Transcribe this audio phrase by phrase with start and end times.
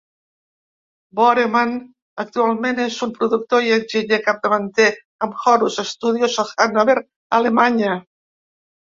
[1.17, 1.73] Bornemann
[2.23, 4.87] actualment és un productor i enginyer capdavanter
[5.27, 6.97] amb Horus Studios a Hanover
[7.39, 7.91] (Alemanya).